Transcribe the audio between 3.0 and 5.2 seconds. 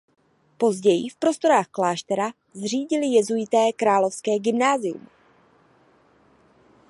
jezuité Královské gymnázium.